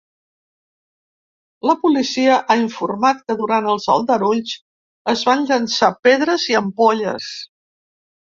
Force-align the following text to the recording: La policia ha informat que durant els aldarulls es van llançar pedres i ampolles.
La 1.69 1.75
policia 1.81 2.37
ha 2.37 2.57
informat 2.61 3.21
que 3.27 3.35
durant 3.43 3.69
els 3.75 3.85
aldarulls 3.97 4.55
es 5.15 5.23
van 5.29 5.45
llançar 5.51 5.93
pedres 6.09 6.47
i 6.55 6.61
ampolles. 6.61 7.29